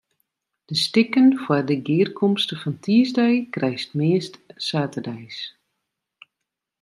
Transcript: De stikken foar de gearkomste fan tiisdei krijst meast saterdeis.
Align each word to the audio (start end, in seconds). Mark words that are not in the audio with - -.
De 0.65 0.75
stikken 0.75 1.33
foar 1.45 1.63
de 1.69 1.77
gearkomste 1.87 2.55
fan 2.63 2.77
tiisdei 2.83 3.35
krijst 3.55 3.91
meast 3.99 4.33
saterdeis. 4.67 5.39